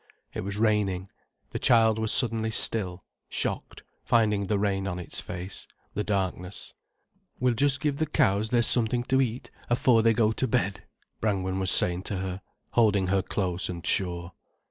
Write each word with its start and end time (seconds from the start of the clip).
It 0.33 0.41
was 0.41 0.57
raining. 0.57 1.09
The 1.51 1.59
child 1.59 1.99
was 1.99 2.11
suddenly 2.11 2.49
still, 2.49 3.03
shocked, 3.29 3.83
finding 4.03 4.47
the 4.47 4.57
rain 4.57 4.87
on 4.87 4.97
its 4.97 5.19
face, 5.19 5.67
the 5.93 6.03
darkness. 6.03 6.73
"We'll 7.39 7.53
just 7.53 7.79
give 7.79 7.97
the 7.97 8.07
cows 8.07 8.49
their 8.49 8.63
something 8.63 9.03
to 9.03 9.21
eat, 9.21 9.51
afore 9.69 10.01
they 10.01 10.13
go 10.13 10.31
to 10.31 10.47
bed," 10.47 10.85
Brangwen 11.19 11.59
was 11.59 11.69
saying 11.69 12.01
to 12.05 12.17
her, 12.17 12.41
holding 12.71 13.09
her 13.09 13.21
close 13.21 13.69
and 13.69 13.85
sure. 13.85 14.31